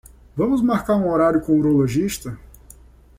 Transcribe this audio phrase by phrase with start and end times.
[0.35, 2.35] Vamos marcar um horário com o urologista